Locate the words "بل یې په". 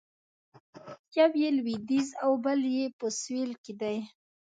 2.43-3.05